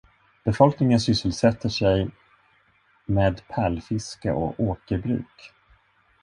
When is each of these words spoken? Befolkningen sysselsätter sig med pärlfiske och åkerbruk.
Befolkningen 0.43 0.97
sysselsätter 0.99 1.69
sig 1.69 2.09
med 3.05 3.41
pärlfiske 3.47 4.31
och 4.31 4.55
åkerbruk. 4.59 5.51